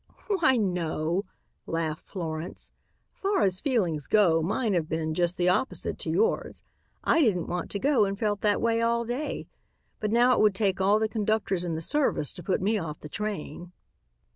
[0.29, 1.25] "Why, no!"
[1.67, 2.71] laughed Florence.
[3.13, 6.63] "Far as feelings go mine have been just the opposite to yours.
[7.03, 9.45] I didn't want to go and felt that way all day,
[9.99, 12.99] but now it would take all the conductors in the service to put me off
[13.01, 13.73] the train."